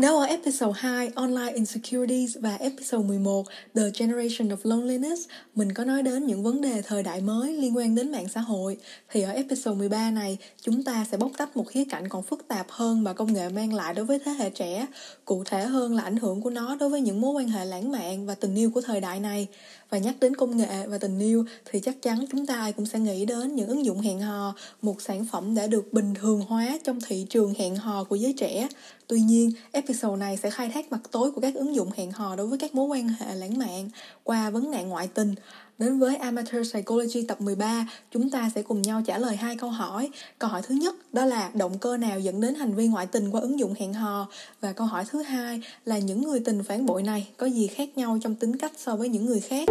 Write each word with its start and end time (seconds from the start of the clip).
Nếu 0.00 0.18
ở 0.18 0.24
episode 0.24 0.80
2 0.80 1.10
Online 1.14 1.52
Insecurities 1.54 2.36
và 2.40 2.56
episode 2.56 3.08
11 3.08 3.46
The 3.74 3.82
Generation 3.98 4.48
of 4.48 4.56
Loneliness. 4.62 5.28
Mình 5.54 5.72
có 5.72 5.84
nói 5.84 6.02
đến 6.02 6.26
những 6.26 6.42
vấn 6.42 6.60
đề 6.60 6.82
thời 6.82 7.02
đại 7.02 7.20
mới 7.20 7.54
liên 7.54 7.76
quan 7.76 7.94
đến 7.94 8.12
mạng 8.12 8.28
xã 8.28 8.40
hội. 8.40 8.76
Thì 9.10 9.22
ở 9.22 9.30
episode 9.30 9.78
13 9.78 10.10
này, 10.10 10.38
chúng 10.62 10.82
ta 10.82 11.06
sẽ 11.10 11.16
bóc 11.16 11.30
tách 11.38 11.56
một 11.56 11.64
khía 11.68 11.84
cạnh 11.84 12.08
còn 12.08 12.22
phức 12.22 12.48
tạp 12.48 12.66
hơn 12.70 13.04
mà 13.04 13.12
công 13.12 13.32
nghệ 13.32 13.48
mang 13.48 13.74
lại 13.74 13.94
đối 13.94 14.04
với 14.04 14.18
thế 14.18 14.32
hệ 14.32 14.50
trẻ, 14.50 14.86
cụ 15.24 15.44
thể 15.44 15.64
hơn 15.64 15.94
là 15.94 16.02
ảnh 16.02 16.16
hưởng 16.16 16.42
của 16.42 16.50
nó 16.50 16.76
đối 16.80 16.88
với 16.88 17.00
những 17.00 17.20
mối 17.20 17.34
quan 17.34 17.48
hệ 17.48 17.64
lãng 17.64 17.92
mạn 17.92 18.26
và 18.26 18.34
tình 18.34 18.54
yêu 18.54 18.70
của 18.70 18.80
thời 18.80 19.00
đại 19.00 19.20
này. 19.20 19.48
Và 19.90 19.98
nhắc 19.98 20.14
đến 20.20 20.36
công 20.36 20.56
nghệ 20.56 20.86
và 20.86 20.98
tình 20.98 21.18
yêu, 21.18 21.44
thì 21.70 21.80
chắc 21.80 22.02
chắn 22.02 22.24
chúng 22.32 22.46
ta 22.46 22.54
ai 22.54 22.72
cũng 22.72 22.86
sẽ 22.86 22.98
nghĩ 22.98 23.24
đến 23.24 23.54
những 23.54 23.68
ứng 23.68 23.84
dụng 23.84 24.00
hẹn 24.00 24.20
hò, 24.20 24.54
một 24.82 25.02
sản 25.02 25.24
phẩm 25.32 25.54
đã 25.54 25.66
được 25.66 25.92
bình 25.92 26.14
thường 26.14 26.40
hóa 26.40 26.78
trong 26.84 26.98
thị 27.00 27.26
trường 27.30 27.54
hẹn 27.54 27.76
hò 27.76 28.04
của 28.04 28.16
giới 28.16 28.32
trẻ. 28.32 28.68
Tuy 29.10 29.20
nhiên, 29.20 29.50
episode 29.72 30.16
này 30.16 30.36
sẽ 30.36 30.50
khai 30.50 30.70
thác 30.74 30.92
mặt 30.92 31.00
tối 31.10 31.30
của 31.30 31.40
các 31.40 31.54
ứng 31.54 31.74
dụng 31.74 31.90
hẹn 31.96 32.12
hò 32.12 32.36
đối 32.36 32.46
với 32.46 32.58
các 32.58 32.74
mối 32.74 32.86
quan 32.86 33.08
hệ 33.08 33.34
lãng 33.34 33.58
mạn 33.58 33.88
qua 34.24 34.50
vấn 34.50 34.70
nạn 34.70 34.88
ngoại 34.88 35.08
tình. 35.14 35.34
Đến 35.78 35.98
với 35.98 36.16
Amateur 36.16 36.72
Psychology 36.72 37.22
tập 37.22 37.40
13, 37.40 37.86
chúng 38.10 38.30
ta 38.30 38.50
sẽ 38.54 38.62
cùng 38.62 38.82
nhau 38.82 39.02
trả 39.06 39.18
lời 39.18 39.36
hai 39.36 39.56
câu 39.56 39.70
hỏi. 39.70 40.10
Câu 40.38 40.50
hỏi 40.50 40.62
thứ 40.62 40.74
nhất 40.74 40.94
đó 41.12 41.24
là 41.24 41.50
động 41.54 41.78
cơ 41.78 41.96
nào 41.96 42.20
dẫn 42.20 42.40
đến 42.40 42.54
hành 42.54 42.74
vi 42.74 42.88
ngoại 42.88 43.06
tình 43.06 43.30
qua 43.30 43.40
ứng 43.40 43.58
dụng 43.58 43.74
hẹn 43.78 43.94
hò 43.94 44.28
và 44.60 44.72
câu 44.72 44.86
hỏi 44.86 45.04
thứ 45.10 45.22
hai 45.22 45.62
là 45.84 45.98
những 45.98 46.22
người 46.22 46.40
tình 46.40 46.62
phản 46.62 46.86
bội 46.86 47.02
này 47.02 47.28
có 47.36 47.46
gì 47.46 47.66
khác 47.66 47.98
nhau 47.98 48.18
trong 48.22 48.34
tính 48.34 48.56
cách 48.56 48.72
so 48.76 48.96
với 48.96 49.08
những 49.08 49.26
người 49.26 49.40
khác. 49.40 49.68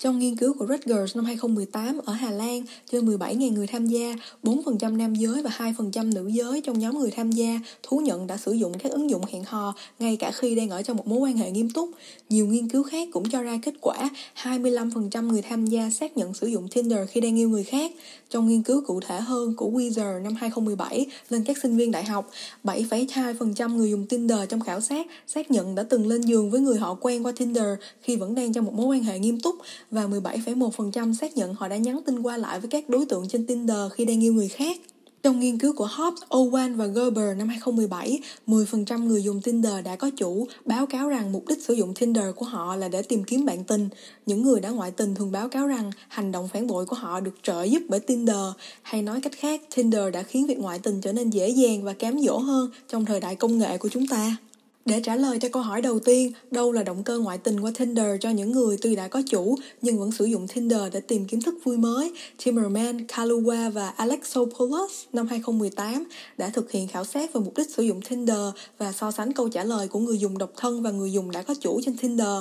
Trong 0.00 0.18
nghiên 0.18 0.36
cứu 0.36 0.54
của 0.58 0.66
Rutgers 0.66 1.16
năm 1.16 1.24
2018 1.24 2.00
ở 2.04 2.12
Hà 2.12 2.30
Lan, 2.30 2.62
trên 2.90 3.06
17.000 3.06 3.52
người 3.52 3.66
tham 3.66 3.86
gia, 3.86 4.14
4% 4.42 4.96
nam 4.96 5.14
giới 5.14 5.42
và 5.42 5.50
2% 5.58 6.12
nữ 6.14 6.28
giới 6.28 6.60
trong 6.60 6.78
nhóm 6.78 6.98
người 6.98 7.10
tham 7.10 7.32
gia 7.32 7.60
thú 7.82 7.98
nhận 7.98 8.26
đã 8.26 8.36
sử 8.36 8.52
dụng 8.52 8.78
các 8.78 8.92
ứng 8.92 9.10
dụng 9.10 9.22
hẹn 9.32 9.44
hò 9.44 9.74
ngay 9.98 10.16
cả 10.16 10.30
khi 10.30 10.54
đang 10.54 10.68
ở 10.70 10.82
trong 10.82 10.96
một 10.96 11.06
mối 11.06 11.18
quan 11.18 11.36
hệ 11.36 11.50
nghiêm 11.50 11.70
túc. 11.70 11.90
Nhiều 12.28 12.46
nghiên 12.46 12.68
cứu 12.68 12.82
khác 12.82 13.08
cũng 13.12 13.30
cho 13.30 13.42
ra 13.42 13.58
kết 13.62 13.74
quả 13.80 14.10
25% 14.42 15.28
người 15.28 15.42
tham 15.42 15.66
gia 15.66 15.90
xác 15.90 16.16
nhận 16.16 16.34
sử 16.34 16.46
dụng 16.46 16.68
Tinder 16.68 17.08
khi 17.10 17.20
đang 17.20 17.38
yêu 17.38 17.48
người 17.48 17.64
khác. 17.64 17.92
Trong 18.30 18.48
nghiên 18.48 18.62
cứu 18.62 18.82
cụ 18.86 19.00
thể 19.00 19.20
hơn 19.20 19.54
của 19.56 19.70
Weiser 19.70 20.22
năm 20.22 20.34
2017 20.34 21.06
lên 21.30 21.44
các 21.44 21.58
sinh 21.58 21.76
viên 21.76 21.90
đại 21.90 22.04
học, 22.04 22.30
7,2% 22.64 23.76
người 23.76 23.90
dùng 23.90 24.06
Tinder 24.06 24.38
trong 24.48 24.60
khảo 24.60 24.80
sát 24.80 25.06
xác 25.26 25.50
nhận 25.50 25.74
đã 25.74 25.82
từng 25.82 26.06
lên 26.06 26.20
giường 26.20 26.50
với 26.50 26.60
người 26.60 26.78
họ 26.78 26.94
quen 27.00 27.26
qua 27.26 27.32
Tinder 27.36 27.78
khi 28.02 28.16
vẫn 28.16 28.34
đang 28.34 28.52
trong 28.52 28.64
một 28.64 28.74
mối 28.74 28.86
quan 28.86 29.02
hệ 29.02 29.18
nghiêm 29.18 29.40
túc 29.40 29.54
và 29.90 30.06
17,1% 30.06 31.14
xác 31.14 31.36
nhận 31.36 31.54
họ 31.54 31.68
đã 31.68 31.76
nhắn 31.76 32.00
tin 32.06 32.22
qua 32.22 32.36
lại 32.36 32.60
với 32.60 32.68
các 32.68 32.88
đối 32.88 33.06
tượng 33.06 33.28
trên 33.28 33.46
Tinder 33.46 33.92
khi 33.92 34.04
đang 34.04 34.24
yêu 34.24 34.32
người 34.34 34.48
khác. 34.48 34.80
Trong 35.22 35.40
nghiên 35.40 35.58
cứu 35.58 35.72
của 35.72 35.88
Hobbs, 35.90 36.22
Owen 36.28 36.76
và 36.76 36.86
Gerber 36.86 37.36
năm 37.36 37.48
2017, 37.48 38.20
10% 38.46 39.04
người 39.04 39.22
dùng 39.22 39.40
Tinder 39.40 39.72
đã 39.84 39.96
có 39.96 40.10
chủ 40.16 40.46
báo 40.64 40.86
cáo 40.86 41.08
rằng 41.08 41.32
mục 41.32 41.44
đích 41.48 41.62
sử 41.62 41.74
dụng 41.74 41.94
Tinder 41.94 42.24
của 42.36 42.46
họ 42.46 42.76
là 42.76 42.88
để 42.88 43.02
tìm 43.02 43.24
kiếm 43.24 43.44
bạn 43.44 43.64
tình. 43.64 43.88
Những 44.26 44.42
người 44.42 44.60
đã 44.60 44.70
ngoại 44.70 44.90
tình 44.90 45.14
thường 45.14 45.32
báo 45.32 45.48
cáo 45.48 45.66
rằng 45.66 45.90
hành 46.08 46.32
động 46.32 46.48
phản 46.48 46.66
bội 46.66 46.86
của 46.86 46.96
họ 46.96 47.20
được 47.20 47.34
trợ 47.42 47.62
giúp 47.62 47.82
bởi 47.88 48.00
Tinder. 48.00 48.46
Hay 48.82 49.02
nói 49.02 49.20
cách 49.20 49.32
khác, 49.36 49.60
Tinder 49.74 50.12
đã 50.12 50.22
khiến 50.22 50.46
việc 50.46 50.58
ngoại 50.58 50.78
tình 50.78 51.00
trở 51.00 51.12
nên 51.12 51.30
dễ 51.30 51.48
dàng 51.48 51.82
và 51.82 51.92
cám 51.92 52.20
dỗ 52.20 52.38
hơn 52.38 52.70
trong 52.88 53.04
thời 53.04 53.20
đại 53.20 53.36
công 53.36 53.58
nghệ 53.58 53.78
của 53.78 53.88
chúng 53.88 54.06
ta. 54.06 54.36
Để 54.84 55.00
trả 55.00 55.16
lời 55.16 55.38
cho 55.38 55.48
câu 55.48 55.62
hỏi 55.62 55.82
đầu 55.82 55.98
tiên, 55.98 56.32
đâu 56.50 56.72
là 56.72 56.82
động 56.82 57.02
cơ 57.04 57.18
ngoại 57.18 57.38
tình 57.38 57.60
qua 57.60 57.70
Tinder 57.78 58.06
cho 58.20 58.30
những 58.30 58.52
người 58.52 58.76
tuy 58.82 58.96
đã 58.96 59.08
có 59.08 59.22
chủ 59.30 59.56
nhưng 59.82 59.98
vẫn 59.98 60.12
sử 60.12 60.24
dụng 60.24 60.48
Tinder 60.48 60.80
để 60.92 61.00
tìm 61.00 61.24
kiếm 61.24 61.40
thức 61.40 61.54
vui 61.64 61.76
mới, 61.76 62.12
Timmerman, 62.44 63.06
Kaluwa 63.06 63.70
và 63.70 63.88
Alexopoulos 63.88 65.04
năm 65.12 65.26
2018 65.28 66.04
đã 66.38 66.50
thực 66.50 66.70
hiện 66.70 66.88
khảo 66.88 67.04
sát 67.04 67.32
về 67.32 67.40
mục 67.40 67.56
đích 67.56 67.70
sử 67.70 67.82
dụng 67.82 68.00
Tinder 68.02 68.38
và 68.78 68.92
so 68.92 69.10
sánh 69.10 69.32
câu 69.32 69.48
trả 69.48 69.64
lời 69.64 69.88
của 69.88 69.98
người 69.98 70.18
dùng 70.18 70.38
độc 70.38 70.52
thân 70.56 70.82
và 70.82 70.90
người 70.90 71.12
dùng 71.12 71.30
đã 71.30 71.42
có 71.42 71.54
chủ 71.54 71.80
trên 71.84 71.96
Tinder. 71.96 72.36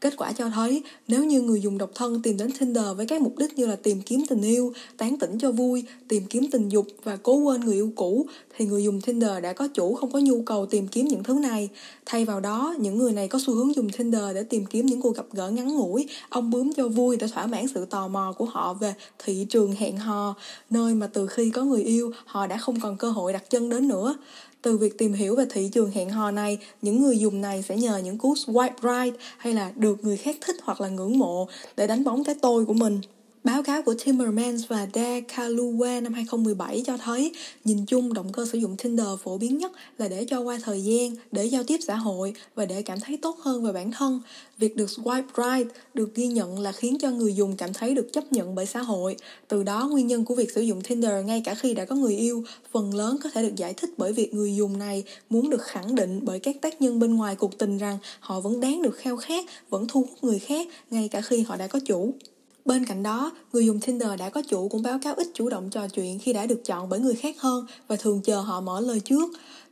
Kết 0.00 0.16
quả 0.16 0.32
cho 0.32 0.50
thấy, 0.50 0.82
nếu 1.08 1.24
như 1.24 1.42
người 1.42 1.60
dùng 1.60 1.78
độc 1.78 1.90
thân 1.94 2.22
tìm 2.22 2.36
đến 2.36 2.50
Tinder 2.58 2.84
với 2.96 3.06
các 3.06 3.22
mục 3.22 3.38
đích 3.38 3.58
như 3.58 3.66
là 3.66 3.76
tìm 3.76 4.02
kiếm 4.02 4.22
tình 4.28 4.42
yêu, 4.42 4.72
tán 4.96 5.18
tỉnh 5.18 5.38
cho 5.38 5.52
vui, 5.52 5.84
tìm 6.08 6.22
kiếm 6.30 6.50
tình 6.50 6.68
dục 6.68 6.86
và 7.04 7.16
cố 7.16 7.34
quên 7.34 7.60
người 7.60 7.74
yêu 7.74 7.92
cũ, 7.96 8.26
thì 8.56 8.66
người 8.66 8.84
dùng 8.84 9.00
Tinder 9.00 9.42
đã 9.42 9.52
có 9.52 9.68
chủ 9.74 9.94
không 9.94 10.12
có 10.12 10.18
nhu 10.18 10.42
cầu 10.42 10.66
tìm 10.66 10.88
kiếm 10.88 11.06
những 11.08 11.22
thứ 11.22 11.34
này. 11.34 11.68
Thay 12.06 12.24
vào 12.24 12.40
đó, 12.40 12.74
những 12.78 12.98
người 12.98 13.12
này 13.12 13.28
có 13.28 13.38
xu 13.46 13.54
hướng 13.54 13.74
dùng 13.74 13.90
Tinder 13.90 14.34
để 14.34 14.42
tìm 14.42 14.66
kiếm 14.66 14.86
những 14.86 15.02
cuộc 15.02 15.16
gặp 15.16 15.26
gỡ 15.32 15.50
ngắn 15.50 15.76
ngủi, 15.76 16.08
ông 16.28 16.50
bướm 16.50 16.72
cho 16.72 16.88
vui 16.88 17.16
để 17.16 17.26
thỏa 17.28 17.46
mãn 17.46 17.68
sự 17.68 17.84
tò 17.84 18.08
mò 18.08 18.32
của 18.38 18.44
họ 18.44 18.74
về 18.74 18.94
thị 19.18 19.46
trường 19.50 19.72
hẹn 19.72 19.96
hò, 19.96 20.34
nơi 20.70 20.94
mà 20.94 21.06
từ 21.06 21.26
khi 21.26 21.50
có 21.50 21.64
người 21.64 21.82
yêu, 21.82 22.12
họ 22.24 22.46
đã 22.46 22.56
không 22.56 22.80
còn 22.80 22.96
cơ 22.96 23.10
hội 23.10 23.32
đặt 23.32 23.50
chân 23.50 23.70
đến 23.70 23.88
nữa. 23.88 24.16
Từ 24.62 24.76
việc 24.76 24.98
tìm 24.98 25.12
hiểu 25.12 25.36
về 25.36 25.46
thị 25.50 25.70
trường 25.72 25.90
hẹn 25.90 26.10
hò 26.10 26.30
này, 26.30 26.58
những 26.82 27.02
người 27.02 27.18
dùng 27.18 27.40
này 27.40 27.62
sẽ 27.62 27.76
nhờ 27.76 27.96
những 27.96 28.18
cú 28.18 28.34
swipe 28.34 28.70
right 28.82 29.20
hay 29.38 29.54
là 29.54 29.72
được 29.76 30.04
người 30.04 30.16
khác 30.16 30.36
thích 30.40 30.56
hoặc 30.62 30.80
là 30.80 30.88
ngưỡng 30.88 31.18
mộ 31.18 31.48
để 31.76 31.86
đánh 31.86 32.04
bóng 32.04 32.24
cái 32.24 32.34
tôi 32.42 32.64
của 32.64 32.74
mình. 32.74 33.00
Báo 33.44 33.62
cáo 33.62 33.82
của 33.82 33.94
Timmermans 34.04 34.64
và 34.68 34.86
De 34.94 35.20
Calua 35.20 36.00
năm 36.02 36.12
2017 36.12 36.82
cho 36.86 36.96
thấy 36.96 37.32
nhìn 37.64 37.86
chung 37.86 38.14
động 38.14 38.32
cơ 38.32 38.46
sử 38.52 38.58
dụng 38.58 38.76
Tinder 38.76 39.06
phổ 39.22 39.38
biến 39.38 39.58
nhất 39.58 39.72
là 39.98 40.08
để 40.08 40.24
cho 40.24 40.40
qua 40.40 40.58
thời 40.62 40.84
gian, 40.84 41.14
để 41.32 41.44
giao 41.44 41.64
tiếp 41.64 41.76
xã 41.86 41.96
hội 41.96 42.34
và 42.54 42.66
để 42.66 42.82
cảm 42.82 43.00
thấy 43.00 43.16
tốt 43.16 43.38
hơn 43.40 43.64
về 43.64 43.72
bản 43.72 43.90
thân. 43.90 44.20
Việc 44.58 44.76
được 44.76 44.86
swipe 44.86 45.22
right 45.36 45.72
được 45.94 46.14
ghi 46.14 46.26
nhận 46.26 46.58
là 46.60 46.72
khiến 46.72 46.98
cho 47.00 47.10
người 47.10 47.34
dùng 47.34 47.56
cảm 47.56 47.72
thấy 47.72 47.94
được 47.94 48.12
chấp 48.12 48.32
nhận 48.32 48.54
bởi 48.54 48.66
xã 48.66 48.82
hội. 48.82 49.16
Từ 49.48 49.62
đó 49.62 49.88
nguyên 49.88 50.06
nhân 50.06 50.24
của 50.24 50.34
việc 50.34 50.50
sử 50.50 50.60
dụng 50.60 50.82
Tinder 50.82 51.24
ngay 51.24 51.42
cả 51.44 51.54
khi 51.54 51.74
đã 51.74 51.84
có 51.84 51.94
người 51.94 52.16
yêu, 52.16 52.44
phần 52.72 52.94
lớn 52.94 53.16
có 53.22 53.30
thể 53.30 53.42
được 53.42 53.56
giải 53.56 53.74
thích 53.74 53.90
bởi 53.96 54.12
việc 54.12 54.34
người 54.34 54.56
dùng 54.56 54.78
này 54.78 55.04
muốn 55.30 55.50
được 55.50 55.62
khẳng 55.62 55.94
định 55.94 56.20
bởi 56.22 56.38
các 56.38 56.56
tác 56.60 56.82
nhân 56.82 56.98
bên 56.98 57.14
ngoài 57.14 57.36
cuộc 57.36 57.58
tình 57.58 57.78
rằng 57.78 57.98
họ 58.20 58.40
vẫn 58.40 58.60
đáng 58.60 58.82
được 58.82 58.96
khao 58.96 59.16
khát, 59.16 59.44
vẫn 59.70 59.86
thu 59.88 60.00
hút 60.00 60.24
người 60.24 60.38
khác 60.38 60.68
ngay 60.90 61.08
cả 61.08 61.20
khi 61.20 61.40
họ 61.40 61.56
đã 61.56 61.66
có 61.66 61.80
chủ. 61.86 62.14
Bên 62.64 62.84
cạnh 62.84 63.02
đó, 63.02 63.32
người 63.52 63.66
dùng 63.66 63.80
Tinder 63.80 64.08
đã 64.18 64.30
có 64.30 64.42
chủ 64.48 64.68
cũng 64.68 64.82
báo 64.82 64.98
cáo 65.02 65.14
ít 65.14 65.26
chủ 65.34 65.48
động 65.48 65.70
trò 65.70 65.88
chuyện 65.88 66.18
khi 66.18 66.32
đã 66.32 66.46
được 66.46 66.64
chọn 66.64 66.88
bởi 66.88 67.00
người 67.00 67.14
khác 67.14 67.40
hơn 67.40 67.66
và 67.88 67.96
thường 67.96 68.20
chờ 68.22 68.40
họ 68.40 68.60
mở 68.60 68.80
lời 68.80 69.00
trước. 69.00 69.30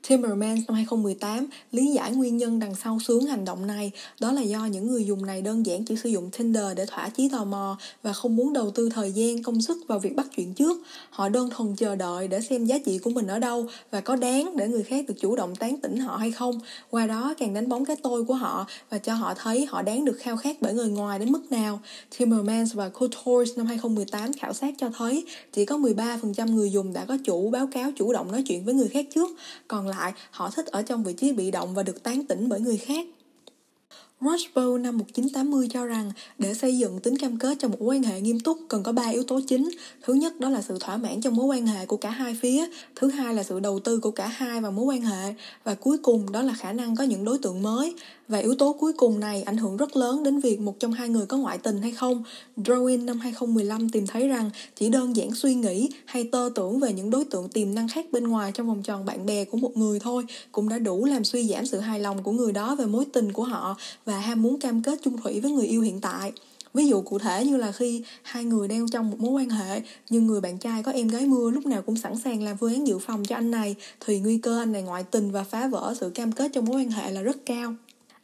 Timmermans 0.09 0.61
năm 0.69 0.75
2018 0.75 1.47
lý 1.73 1.87
giải 1.87 2.13
nguyên 2.13 2.37
nhân 2.37 2.59
đằng 2.59 2.75
sau 2.75 2.99
sướng 3.01 3.27
hành 3.27 3.45
động 3.45 3.67
này 3.67 3.91
đó 4.21 4.33
là 4.33 4.43
do 4.43 4.65
những 4.65 4.87
người 4.87 5.05
dùng 5.05 5.27
này 5.27 5.43
đơn 5.43 5.67
giản 5.67 5.85
chỉ 5.85 5.97
sử 5.97 6.09
dụng 6.09 6.31
Tinder 6.31 6.65
để 6.77 6.87
thỏa 6.87 7.09
chí 7.09 7.29
tò 7.29 7.45
mò 7.45 7.79
và 8.03 8.13
không 8.13 8.37
muốn 8.37 8.53
đầu 8.53 8.71
tư 8.71 8.89
thời 8.95 9.13
gian, 9.13 9.43
công 9.43 9.63
sức 9.63 9.79
vào 9.89 9.99
việc 9.99 10.17
bắt 10.17 10.27
chuyện 10.37 10.55
trước. 10.55 10.83
Họ 11.11 11.29
đơn 11.29 11.51
thuần 11.51 11.77
chờ 11.77 11.97
đợi 11.97 12.29
để 12.29 12.41
xem 12.41 12.65
giá 12.65 12.79
trị 12.79 12.99
của 12.99 13.11
mình 13.11 13.27
ở 13.27 13.39
đâu 13.39 13.67
và 13.91 14.01
có 14.01 14.17
đáng 14.17 14.57
để 14.57 14.69
người 14.69 14.83
khác 14.83 15.05
được 15.09 15.15
chủ 15.21 15.37
động 15.37 15.57
tán 15.57 15.77
tỉnh 15.81 15.97
họ 15.99 16.17
hay 16.17 16.31
không. 16.31 16.61
Qua 16.91 17.07
đó 17.07 17.35
càng 17.39 17.55
đánh 17.55 17.69
bóng 17.69 17.85
cái 17.85 17.97
tôi 18.03 18.25
của 18.25 18.35
họ 18.35 18.67
và 18.91 18.99
cho 18.99 19.15
họ 19.15 19.35
thấy 19.35 19.67
họ 19.67 19.83
đáng 19.83 20.05
được 20.05 20.17
khao 20.21 20.37
khát 20.37 20.57
bởi 20.61 20.75
người 20.75 20.89
ngoài 20.89 21.19
đến 21.19 21.33
mức 21.33 21.53
nào. 21.53 21.81
Timmermans 22.19 22.75
và 22.75 22.89
Coutures 22.89 23.59
năm 23.59 23.67
2018 23.67 24.33
khảo 24.33 24.53
sát 24.53 24.75
cho 24.79 24.91
thấy 24.99 25.25
chỉ 25.53 25.65
có 25.65 25.77
13% 25.77 26.55
người 26.55 26.73
dùng 26.73 26.93
đã 26.93 27.05
có 27.05 27.17
chủ 27.25 27.51
báo 27.51 27.69
cáo 27.73 27.91
chủ 27.97 28.13
động 28.13 28.33
nói 28.33 28.43
chuyện 28.47 28.65
với 28.65 28.75
người 28.75 28.89
khác 28.89 29.07
trước, 29.15 29.31
còn 29.69 29.92
lại, 29.99 30.13
họ 30.31 30.51
thích 30.51 30.67
ở 30.67 30.83
trong 30.83 31.03
vị 31.03 31.13
trí 31.13 31.33
bị 31.33 31.51
động 31.51 31.75
và 31.75 31.83
được 31.83 32.03
tán 32.03 32.27
tỉnh 32.27 32.49
bởi 32.49 32.61
người 32.61 32.77
khác. 32.77 33.07
Rushbow 34.23 34.77
năm 34.77 34.99
1980 34.99 35.69
cho 35.71 35.87
rằng 35.87 36.13
để 36.39 36.55
xây 36.55 36.79
dựng 36.79 37.01
tính 37.01 37.19
cam 37.19 37.39
kết 37.39 37.59
trong 37.59 37.71
một 37.71 37.81
mối 37.81 37.97
quan 37.97 38.03
hệ 38.03 38.21
nghiêm 38.21 38.41
túc 38.41 38.59
cần 38.69 38.83
có 38.83 38.93
ba 38.93 39.09
yếu 39.09 39.23
tố 39.23 39.41
chính. 39.49 39.71
Thứ 40.03 40.15
nhất, 40.15 40.41
đó 40.41 40.49
là 40.49 40.63
sự 40.63 40.79
thỏa 40.81 40.97
mãn 40.97 41.21
trong 41.21 41.37
mối 41.37 41.47
quan 41.47 41.67
hệ 41.67 41.87
của 41.87 41.97
cả 41.97 42.11
hai 42.11 42.37
phía. 42.41 42.67
Thứ 42.97 43.11
hai 43.11 43.35
là 43.35 43.43
sự 43.43 43.61
đầu 43.61 43.81
tư 43.81 43.99
của 43.99 44.11
cả 44.11 44.27
hai 44.27 44.61
vào 44.61 44.73
mối 44.73 44.85
quan 44.85 45.03
hệ. 45.03 45.35
Và 45.65 45.75
cuối 45.75 45.99
cùng, 45.99 46.33
đó 46.33 46.43
là 46.43 46.53
khả 46.53 46.73
năng 46.73 46.97
có 46.97 47.05
những 47.05 47.25
đối 47.25 47.39
tượng 47.39 47.63
mới. 47.63 47.95
Và 48.29 48.39
yếu 48.39 48.55
tố 48.55 48.73
cuối 48.73 48.93
cùng 48.93 49.21
này 49.21 49.43
ảnh 49.43 49.57
hưởng 49.57 49.77
rất 49.77 49.97
lớn 49.97 50.23
đến 50.23 50.41
việc 50.41 50.61
một 50.61 50.81
trong 50.81 50.93
hai 50.93 51.09
người 51.09 51.27
có 51.27 51.37
ngoại 51.37 51.59
tình 51.59 51.83
hay 51.83 51.93
không. 51.93 52.25
Drawin 52.57 53.05
năm 53.05 53.19
2015 53.19 53.89
tìm 53.89 54.07
thấy 54.07 54.29
rằng 54.29 54.51
chỉ 54.77 54.89
đơn 54.89 55.17
giản 55.17 55.35
suy 55.35 55.55
nghĩ 55.55 55.91
hay 56.05 56.25
tơ 56.25 56.49
tưởng 56.55 56.81
về 56.81 56.93
những 56.93 57.11
đối 57.11 57.25
tượng 57.25 57.49
tiềm 57.49 57.75
năng 57.75 57.89
khác 57.89 58.07
bên 58.13 58.29
ngoài 58.29 58.53
trong 58.55 58.67
vòng 58.67 58.83
tròn 58.83 59.05
bạn 59.05 59.27
bè 59.27 59.45
của 59.45 59.57
một 59.57 59.77
người 59.77 60.01
thôi 60.01 60.25
cũng 60.53 60.69
đã 60.69 60.79
đủ 60.79 61.05
làm 61.05 61.25
suy 61.25 61.49
giảm 61.49 61.67
sự 61.67 61.79
hài 61.79 62.01
lòng 62.01 62.23
của 62.23 62.33
người 62.33 62.53
đó 62.53 62.75
về 62.75 62.87
mối 62.87 63.05
tình 63.13 63.33
của 63.33 63.45
họ 63.45 63.77
và 64.05 64.12
ham 64.19 64.43
muốn 64.43 64.61
cam 64.61 64.83
kết 64.83 64.99
chung 65.03 65.17
thủy 65.23 65.41
với 65.41 65.51
người 65.51 65.67
yêu 65.67 65.83
hiện 65.83 66.01
tại. 66.01 66.33
ví 66.75 66.87
dụ 66.87 67.03
cụ 67.03 67.19
thể 67.19 67.45
như 67.45 67.57
là 67.57 67.73
khi 67.73 68.03
hai 68.23 68.45
người 68.45 68.69
đang 68.69 68.89
trong 68.89 69.11
một 69.11 69.21
mối 69.21 69.33
quan 69.33 69.51
hệ, 69.51 69.83
nhưng 70.11 70.27
người 70.27 70.41
bạn 70.41 70.59
trai 70.59 70.83
có 70.83 70.93
em 70.93 71.09
gái 71.09 71.27
mưa 71.27 71.51
lúc 71.51 71.67
nào 71.67 71.83
cũng 71.83 71.97
sẵn 71.97 72.19
sàng 72.19 72.43
làm 72.43 72.57
phương 72.57 72.75
án 72.75 72.87
dự 72.87 72.99
phòng 72.99 73.25
cho 73.25 73.37
anh 73.37 73.51
này, 73.51 73.75
thì 74.01 74.21
nguy 74.21 74.39
cơ 74.39 74.59
anh 74.59 74.73
này 74.73 74.83
ngoại 74.83 75.03
tình 75.03 75.31
và 75.31 75.45
phá 75.45 75.69
vỡ 75.69 75.95
sự 76.01 76.11
cam 76.11 76.33
kết 76.33 76.51
trong 76.55 76.65
mối 76.65 76.81
quan 76.81 76.91
hệ 76.91 77.13
là 77.13 77.23
rất 77.23 77.47
cao 77.47 77.75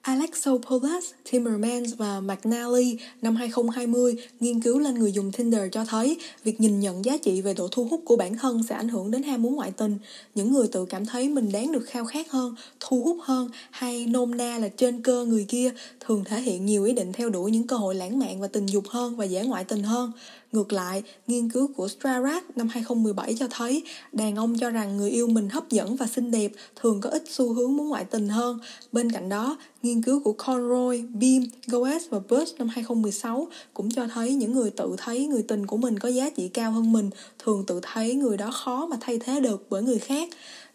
Alexopoulos, 0.08 1.04
Timmermans 1.30 1.94
và 1.96 2.20
McNally 2.20 2.98
năm 3.22 3.36
2020 3.36 4.16
nghiên 4.40 4.60
cứu 4.60 4.78
lên 4.78 4.94
người 4.94 5.12
dùng 5.12 5.32
Tinder 5.32 5.62
cho 5.72 5.84
thấy 5.84 6.16
việc 6.44 6.60
nhìn 6.60 6.80
nhận 6.80 7.04
giá 7.04 7.16
trị 7.16 7.40
về 7.40 7.54
độ 7.54 7.68
thu 7.72 7.84
hút 7.84 8.00
của 8.04 8.16
bản 8.16 8.36
thân 8.36 8.62
sẽ 8.68 8.74
ảnh 8.74 8.88
hưởng 8.88 9.10
đến 9.10 9.22
ham 9.22 9.42
muốn 9.42 9.56
ngoại 9.56 9.70
tình. 9.70 9.98
Những 10.34 10.52
người 10.52 10.68
tự 10.68 10.84
cảm 10.84 11.06
thấy 11.06 11.28
mình 11.28 11.52
đáng 11.52 11.72
được 11.72 11.86
khao 11.86 12.04
khát 12.04 12.30
hơn, 12.30 12.54
thu 12.80 13.02
hút 13.02 13.18
hơn 13.22 13.48
hay 13.70 14.06
nôm 14.06 14.36
na 14.36 14.58
là 14.58 14.68
trên 14.68 15.02
cơ 15.02 15.24
người 15.24 15.44
kia 15.48 15.70
thường 16.00 16.24
thể 16.24 16.40
hiện 16.40 16.66
nhiều 16.66 16.84
ý 16.84 16.92
định 16.92 17.12
theo 17.12 17.30
đuổi 17.30 17.50
những 17.50 17.66
cơ 17.66 17.76
hội 17.76 17.94
lãng 17.94 18.18
mạn 18.18 18.40
và 18.40 18.46
tình 18.46 18.66
dục 18.66 18.84
hơn 18.88 19.16
và 19.16 19.24
dễ 19.24 19.44
ngoại 19.44 19.64
tình 19.64 19.82
hơn. 19.82 20.12
Ngược 20.52 20.72
lại, 20.72 21.02
nghiên 21.26 21.50
cứu 21.50 21.68
của 21.76 21.88
Strarat 21.88 22.56
năm 22.56 22.68
2017 22.68 23.34
cho 23.38 23.46
thấy 23.50 23.82
đàn 24.12 24.36
ông 24.36 24.58
cho 24.58 24.70
rằng 24.70 24.96
người 24.96 25.10
yêu 25.10 25.28
mình 25.28 25.48
hấp 25.48 25.68
dẫn 25.70 25.96
và 25.96 26.06
xinh 26.06 26.30
đẹp 26.30 26.52
thường 26.76 27.00
có 27.00 27.10
ít 27.10 27.24
xu 27.28 27.52
hướng 27.52 27.76
muốn 27.76 27.88
ngoại 27.88 28.04
tình 28.04 28.28
hơn. 28.28 28.58
Bên 28.92 29.12
cạnh 29.12 29.28
đó, 29.28 29.58
nghiên 29.82 30.02
cứu 30.02 30.20
của 30.20 30.32
Conroy, 30.32 31.02
Beam, 31.02 31.44
Goes 31.66 32.02
và 32.10 32.18
Bush 32.28 32.58
năm 32.58 32.68
2016 32.68 33.48
cũng 33.74 33.90
cho 33.90 34.06
thấy 34.06 34.34
những 34.34 34.52
người 34.52 34.70
tự 34.70 34.94
thấy 34.98 35.26
người 35.26 35.42
tình 35.42 35.66
của 35.66 35.76
mình 35.76 35.98
có 35.98 36.08
giá 36.08 36.30
trị 36.30 36.48
cao 36.48 36.72
hơn 36.72 36.92
mình 36.92 37.10
thường 37.38 37.64
tự 37.66 37.80
thấy 37.82 38.14
người 38.14 38.36
đó 38.36 38.50
khó 38.50 38.86
mà 38.86 38.96
thay 39.00 39.18
thế 39.18 39.40
được 39.40 39.66
bởi 39.70 39.82
người 39.82 39.98
khác. 39.98 40.28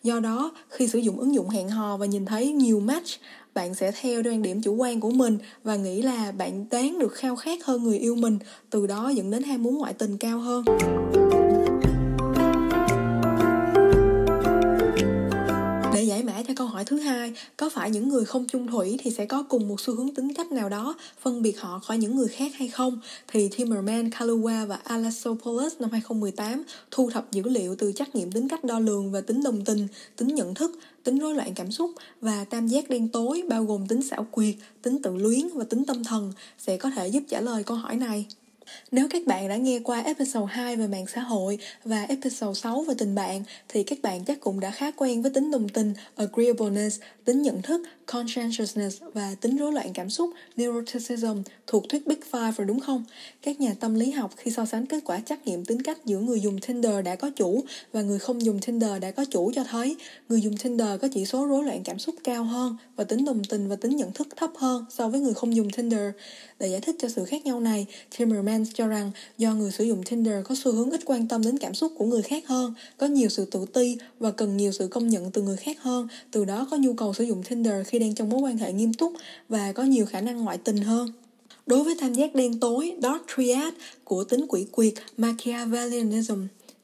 Do 0.03 0.19
đó, 0.19 0.51
khi 0.69 0.87
sử 0.87 0.99
dụng 0.99 1.19
ứng 1.19 1.33
dụng 1.33 1.49
hẹn 1.49 1.69
hò 1.69 1.97
và 1.97 2.05
nhìn 2.05 2.25
thấy 2.25 2.51
nhiều 2.51 2.79
match, 2.79 3.09
bạn 3.53 3.73
sẽ 3.73 3.91
theo 4.01 4.21
quan 4.21 4.41
điểm 4.41 4.61
chủ 4.61 4.75
quan 4.75 4.99
của 4.99 5.11
mình 5.11 5.37
và 5.63 5.75
nghĩ 5.75 6.01
là 6.01 6.31
bạn 6.31 6.65
đáng 6.71 6.99
được 6.99 7.13
khao 7.13 7.35
khát 7.35 7.65
hơn 7.65 7.83
người 7.83 7.97
yêu 7.97 8.15
mình, 8.15 8.39
từ 8.69 8.87
đó 8.87 9.09
dẫn 9.09 9.31
đến 9.31 9.43
ham 9.43 9.63
muốn 9.63 9.77
ngoại 9.77 9.93
tình 9.93 10.17
cao 10.17 10.39
hơn. 10.39 10.63
Có 17.57 17.69
phải 17.69 17.91
những 17.91 18.09
người 18.09 18.25
không 18.25 18.45
chung 18.47 18.67
thủy 18.67 18.97
thì 19.03 19.11
sẽ 19.11 19.25
có 19.25 19.43
cùng 19.43 19.67
một 19.67 19.79
xu 19.79 19.95
hướng 19.95 20.15
tính 20.15 20.33
cách 20.33 20.51
nào 20.51 20.69
đó 20.69 20.95
phân 21.21 21.41
biệt 21.41 21.59
họ 21.59 21.79
khỏi 21.79 21.97
những 21.97 22.15
người 22.15 22.27
khác 22.27 22.51
hay 22.55 22.67
không? 22.67 22.99
Thì 23.27 23.49
Timmerman, 23.57 24.09
Kaluwa 24.09 24.65
và 24.67 24.75
Alasopoulos 24.75 25.73
năm 25.79 25.89
2018 25.91 26.63
thu 26.91 27.09
thập 27.09 27.31
dữ 27.31 27.43
liệu 27.43 27.75
từ 27.75 27.91
trắc 27.91 28.15
nghiệm 28.15 28.31
tính 28.31 28.47
cách 28.47 28.63
đo 28.63 28.79
lường 28.79 29.11
và 29.11 29.21
tính 29.21 29.43
đồng 29.43 29.65
tình, 29.65 29.87
tính 30.15 30.27
nhận 30.35 30.53
thức, 30.53 30.79
tính 31.03 31.19
rối 31.19 31.35
loạn 31.35 31.53
cảm 31.55 31.71
xúc 31.71 31.91
và 32.21 32.45
tam 32.45 32.67
giác 32.67 32.89
đen 32.89 33.09
tối 33.09 33.43
bao 33.49 33.63
gồm 33.63 33.87
tính 33.87 34.01
xảo 34.01 34.27
quyệt, 34.31 34.55
tính 34.81 35.01
tự 35.01 35.15
luyến 35.15 35.49
và 35.53 35.63
tính 35.63 35.85
tâm 35.85 36.03
thần 36.03 36.33
sẽ 36.57 36.77
có 36.77 36.89
thể 36.89 37.07
giúp 37.07 37.23
trả 37.29 37.41
lời 37.41 37.63
câu 37.63 37.77
hỏi 37.77 37.95
này. 37.95 38.25
Nếu 38.91 39.07
các 39.09 39.25
bạn 39.25 39.47
đã 39.49 39.55
nghe 39.55 39.79
qua 39.79 40.01
episode 40.01 40.53
2 40.53 40.75
về 40.75 40.87
mạng 40.87 41.05
xã 41.07 41.21
hội 41.21 41.57
và 41.83 42.03
episode 42.03 42.59
6 42.59 42.83
về 42.83 42.93
tình 42.97 43.15
bạn 43.15 43.43
thì 43.69 43.83
các 43.83 43.99
bạn 44.01 44.25
chắc 44.25 44.39
cũng 44.39 44.59
đã 44.59 44.71
khá 44.71 44.91
quen 44.91 45.21
với 45.21 45.31
tính 45.31 45.51
đồng 45.51 45.69
tình, 45.69 45.93
agreeableness, 46.15 47.01
tính 47.25 47.41
nhận 47.41 47.61
thức, 47.61 47.81
conscientiousness 48.05 49.01
và 49.13 49.35
tính 49.41 49.57
rối 49.57 49.73
loạn 49.73 49.93
cảm 49.93 50.09
xúc, 50.09 50.29
neuroticism 50.55 51.41
thuộc 51.67 51.89
thuyết 51.89 52.07
Big 52.07 52.19
Five 52.31 52.51
rồi 52.51 52.67
đúng 52.67 52.79
không? 52.79 53.03
Các 53.41 53.61
nhà 53.61 53.73
tâm 53.79 53.95
lý 53.95 54.11
học 54.11 54.31
khi 54.37 54.51
so 54.51 54.65
sánh 54.65 54.85
kết 54.85 54.99
quả 55.05 55.19
trắc 55.25 55.47
nghiệm 55.47 55.65
tính 55.65 55.81
cách 55.81 55.97
giữa 56.05 56.19
người 56.19 56.39
dùng 56.39 56.59
Tinder 56.59 57.05
đã 57.05 57.15
có 57.15 57.29
chủ 57.29 57.63
và 57.91 58.01
người 58.01 58.19
không 58.19 58.45
dùng 58.45 58.59
Tinder 58.59 59.01
đã 59.01 59.11
có 59.11 59.25
chủ 59.25 59.51
cho 59.55 59.63
thấy 59.63 59.95
người 60.29 60.41
dùng 60.41 60.57
Tinder 60.57 61.01
có 61.01 61.07
chỉ 61.13 61.25
số 61.25 61.45
rối 61.45 61.63
loạn 61.63 61.83
cảm 61.83 61.99
xúc 61.99 62.15
cao 62.23 62.43
hơn 62.43 62.77
và 62.95 63.03
tính 63.03 63.25
đồng 63.25 63.43
tình 63.43 63.69
và 63.69 63.75
tính 63.75 63.95
nhận 63.95 64.11
thức 64.11 64.27
thấp 64.35 64.49
hơn 64.57 64.85
so 64.89 65.07
với 65.07 65.19
người 65.19 65.33
không 65.33 65.55
dùng 65.55 65.69
Tinder. 65.69 66.11
Để 66.59 66.67
giải 66.67 66.81
thích 66.81 66.95
cho 66.99 67.09
sự 67.09 67.25
khác 67.25 67.45
nhau 67.45 67.59
này, 67.59 67.85
Timmermans 68.53 68.73
cho 68.73 68.87
rằng 68.87 69.11
do 69.37 69.53
người 69.53 69.71
sử 69.71 69.83
dụng 69.83 70.03
Tinder 70.03 70.45
có 70.45 70.55
xu 70.55 70.71
hướng 70.71 70.91
ít 70.91 71.01
quan 71.05 71.27
tâm 71.27 71.41
đến 71.43 71.57
cảm 71.57 71.73
xúc 71.73 71.91
của 71.97 72.05
người 72.05 72.21
khác 72.21 72.47
hơn, 72.47 72.73
có 72.97 73.07
nhiều 73.07 73.29
sự 73.29 73.45
tự 73.45 73.65
ti 73.73 73.97
và 74.19 74.31
cần 74.31 74.57
nhiều 74.57 74.71
sự 74.71 74.87
công 74.87 75.09
nhận 75.09 75.31
từ 75.31 75.41
người 75.41 75.57
khác 75.57 75.81
hơn, 75.81 76.07
từ 76.31 76.45
đó 76.45 76.67
có 76.71 76.77
nhu 76.77 76.93
cầu 76.93 77.13
sử 77.13 77.23
dụng 77.23 77.43
Tinder 77.43 77.87
khi 77.87 77.99
đang 77.99 78.15
trong 78.15 78.29
mối 78.29 78.41
quan 78.41 78.57
hệ 78.57 78.73
nghiêm 78.73 78.93
túc 78.93 79.13
và 79.49 79.71
có 79.71 79.83
nhiều 79.83 80.05
khả 80.05 80.21
năng 80.21 80.43
ngoại 80.43 80.57
tình 80.57 80.77
hơn. 80.77 81.11
Đối 81.65 81.83
với 81.83 81.95
tam 82.01 82.13
giác 82.13 82.35
đen 82.35 82.59
tối, 82.59 82.93
Dark 83.01 83.23
Triad 83.35 83.73
của 84.03 84.23
tính 84.23 84.45
quỷ 84.47 84.65
quyệt 84.71 84.93
Machiavellianism, 85.17 86.41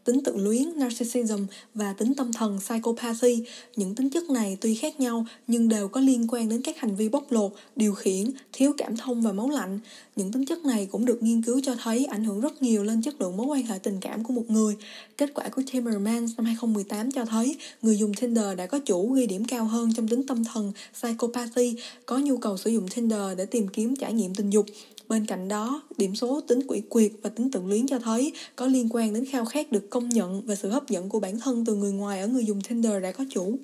tính 0.09 0.23
tự 0.23 0.38
luyến 0.38 0.63
narcissism 0.75 1.45
và 1.75 1.94
tính 1.94 2.13
tâm 2.13 2.33
thần 2.33 2.59
psychopathy. 2.59 3.44
Những 3.75 3.95
tính 3.95 4.09
chất 4.09 4.29
này 4.29 4.57
tuy 4.61 4.75
khác 4.75 5.00
nhau 5.00 5.25
nhưng 5.47 5.69
đều 5.69 5.88
có 5.88 6.01
liên 6.01 6.27
quan 6.29 6.50
đến 6.50 6.61
các 6.61 6.77
hành 6.77 6.95
vi 6.95 7.09
bóc 7.09 7.31
lột, 7.31 7.51
điều 7.75 7.94
khiển, 7.94 8.31
thiếu 8.53 8.73
cảm 8.77 8.97
thông 8.97 9.21
và 9.21 9.31
máu 9.31 9.50
lạnh. 9.50 9.79
Những 10.15 10.31
tính 10.31 10.45
chất 10.45 10.65
này 10.65 10.88
cũng 10.91 11.06
được 11.06 11.23
nghiên 11.23 11.41
cứu 11.41 11.61
cho 11.63 11.75
thấy 11.83 12.06
ảnh 12.06 12.23
hưởng 12.23 12.41
rất 12.41 12.61
nhiều 12.61 12.83
lên 12.83 13.01
chất 13.01 13.21
lượng 13.21 13.38
mối 13.38 13.45
quan 13.45 13.63
hệ 13.63 13.77
tình 13.77 13.97
cảm 14.01 14.23
của 14.23 14.33
một 14.33 14.50
người. 14.50 14.75
Kết 15.17 15.33
quả 15.33 15.50
của 15.50 15.61
Timmermans 15.71 16.31
năm 16.38 16.45
2018 16.45 17.11
cho 17.11 17.25
thấy 17.25 17.56
người 17.81 17.97
dùng 17.97 18.13
Tinder 18.13 18.57
đã 18.57 18.65
có 18.65 18.79
chủ 18.79 19.11
ghi 19.11 19.25
điểm 19.25 19.45
cao 19.45 19.65
hơn 19.65 19.94
trong 19.94 20.07
tính 20.07 20.27
tâm 20.27 20.44
thần 20.44 20.71
psychopathy, 20.94 21.75
có 22.06 22.17
nhu 22.17 22.38
cầu 22.38 22.57
sử 22.57 22.69
dụng 22.69 22.88
Tinder 22.88 23.38
để 23.38 23.45
tìm 23.45 23.67
kiếm 23.67 23.95
trải 23.95 24.13
nghiệm 24.13 24.35
tình 24.35 24.50
dục 24.50 24.65
Bên 25.09 25.25
cạnh 25.25 25.47
đó, 25.47 25.81
điểm 25.97 26.15
số 26.15 26.41
tính 26.41 26.59
quỷ 26.67 26.81
quyệt 26.89 27.11
và 27.21 27.29
tính 27.29 27.51
tự 27.51 27.61
luyến 27.65 27.88
cho 27.88 28.00
thấy 28.00 28.31
có 28.56 28.65
liên 28.65 28.88
quan 28.91 29.13
đến 29.13 29.25
khao 29.25 29.45
khát 29.45 29.71
được 29.71 29.89
công 29.89 30.09
nhận 30.09 30.41
và 30.45 30.56
sự 30.56 30.69
hấp 30.69 30.89
dẫn 30.89 31.09
của 31.09 31.19
bản 31.19 31.39
thân 31.39 31.65
từ 31.65 31.75
người 31.75 31.91
ngoài 31.91 32.21
ở 32.21 32.27
người 32.27 32.45
dùng 32.45 32.61
Tinder 32.61 33.03
đã 33.03 33.11
có 33.11 33.25
chủ. 33.29 33.57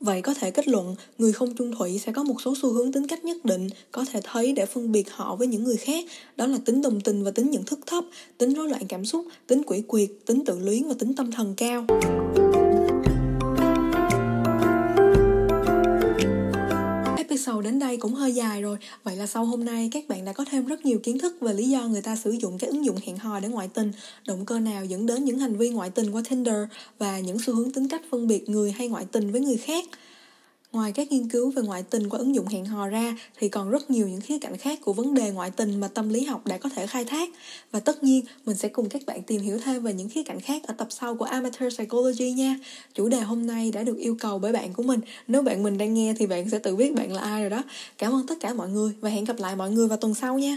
Vậy 0.00 0.22
có 0.22 0.34
thể 0.34 0.50
kết 0.50 0.68
luận, 0.68 0.96
người 1.18 1.32
không 1.32 1.54
chung 1.54 1.72
thủy 1.78 2.00
sẽ 2.04 2.12
có 2.12 2.22
một 2.22 2.42
số 2.44 2.54
xu 2.62 2.72
hướng 2.72 2.92
tính 2.92 3.06
cách 3.06 3.24
nhất 3.24 3.44
định 3.44 3.68
có 3.92 4.04
thể 4.12 4.20
thấy 4.24 4.52
để 4.52 4.66
phân 4.66 4.92
biệt 4.92 5.10
họ 5.10 5.36
với 5.36 5.46
những 5.46 5.64
người 5.64 5.76
khác, 5.76 6.04
đó 6.36 6.46
là 6.46 6.58
tính 6.64 6.82
đồng 6.82 7.00
tình 7.00 7.24
và 7.24 7.30
tính 7.30 7.50
nhận 7.50 7.64
thức 7.64 7.80
thấp, 7.86 8.04
tính 8.38 8.54
rối 8.54 8.68
loạn 8.68 8.82
cảm 8.88 9.04
xúc, 9.04 9.24
tính 9.46 9.62
quỷ 9.66 9.82
quyệt, 9.86 10.10
tính 10.26 10.44
tự 10.44 10.58
luyến 10.58 10.88
và 10.88 10.94
tính 10.98 11.14
tâm 11.14 11.32
thần 11.32 11.54
cao. 11.56 11.86
Episode 17.40 17.64
đến 17.64 17.78
đây 17.78 17.96
cũng 17.96 18.14
hơi 18.14 18.32
dài 18.32 18.62
rồi. 18.62 18.76
Vậy 19.04 19.16
là 19.16 19.26
sau 19.26 19.44
hôm 19.44 19.64
nay, 19.64 19.88
các 19.92 20.08
bạn 20.08 20.24
đã 20.24 20.32
có 20.32 20.44
thêm 20.50 20.66
rất 20.66 20.84
nhiều 20.84 20.98
kiến 21.02 21.18
thức 21.18 21.36
về 21.40 21.54
lý 21.54 21.68
do 21.68 21.88
người 21.88 22.02
ta 22.02 22.16
sử 22.16 22.30
dụng 22.30 22.58
cái 22.58 22.70
ứng 22.70 22.84
dụng 22.84 22.96
hẹn 23.06 23.18
hò 23.18 23.40
để 23.40 23.48
ngoại 23.48 23.68
tình. 23.68 23.92
Động 24.26 24.46
cơ 24.46 24.58
nào 24.58 24.84
dẫn 24.84 25.06
đến 25.06 25.24
những 25.24 25.38
hành 25.38 25.56
vi 25.56 25.70
ngoại 25.70 25.90
tình 25.90 26.10
qua 26.10 26.22
Tinder 26.30 26.64
Và 26.98 27.20
những 27.20 27.38
xu 27.38 27.54
hướng 27.54 27.72
tính 27.72 27.88
cách 27.88 28.02
phân 28.10 28.26
biệt 28.26 28.48
người 28.48 28.72
hay 28.72 28.88
ngoại 28.88 29.04
tình 29.12 29.32
với 29.32 29.40
người 29.40 29.56
khác? 29.56 29.84
Ngoài 30.72 30.92
các 30.92 31.12
nghiên 31.12 31.28
cứu 31.28 31.50
về 31.50 31.62
ngoại 31.62 31.82
tình 31.82 32.08
qua 32.08 32.18
ứng 32.18 32.34
dụng 32.34 32.46
hẹn 32.46 32.64
hò 32.64 32.88
ra, 32.88 33.16
thì 33.38 33.48
còn 33.48 33.70
rất 33.70 33.90
nhiều 33.90 34.08
những 34.08 34.20
khía 34.20 34.38
cạnh 34.38 34.56
khác 34.56 34.78
của 34.84 34.92
vấn 34.92 35.14
đề 35.14 35.30
ngoại 35.30 35.50
tình 35.50 35.80
mà 35.80 35.88
tâm 35.88 36.08
lý 36.08 36.24
học 36.24 36.46
đã 36.46 36.58
có 36.58 36.68
thể 36.68 36.86
khai 36.86 37.04
thác 37.04 37.30
và 37.72 37.80
tất 37.80 38.04
nhiên, 38.04 38.24
mình 38.46 38.56
sẽ 38.56 38.68
cùng 38.68 38.88
các 38.88 39.02
bạn 39.06 39.22
tìm 39.22 39.40
hiểu 39.40 39.58
thêm 39.64 39.82
về 39.82 39.94
những 39.94 40.08
khía 40.08 40.22
cạnh 40.22 40.40
khác 40.40 40.62
ở 40.66 40.74
tập 40.74 40.86
sau 40.90 41.14
của 41.14 41.24
Amateur 41.24 41.74
Psychology 41.74 42.32
nha. 42.32 42.56
Chủ 42.94 43.08
đề 43.08 43.20
hôm 43.20 43.46
nay 43.46 43.70
đã 43.70 43.82
được 43.82 43.98
yêu 43.98 44.16
cầu 44.20 44.38
bởi 44.38 44.52
bạn 44.52 44.72
của 44.72 44.82
mình. 44.82 45.00
Nếu 45.28 45.42
bạn 45.42 45.62
mình 45.62 45.78
đang 45.78 45.94
nghe 45.94 46.14
thì 46.18 46.26
bạn 46.26 46.50
sẽ 46.50 46.58
tự 46.58 46.76
biết 46.76 46.94
bạn 46.94 47.12
là 47.12 47.22
ai 47.22 47.40
rồi 47.40 47.50
đó. 47.50 47.62
Cảm 47.98 48.12
ơn 48.12 48.26
tất 48.26 48.34
cả 48.40 48.54
mọi 48.54 48.68
người 48.68 48.92
và 49.00 49.10
hẹn 49.10 49.24
gặp 49.24 49.38
lại 49.38 49.56
mọi 49.56 49.70
người 49.70 49.88
vào 49.88 49.98
tuần 49.98 50.14
sau 50.14 50.38
nha. 50.38 50.56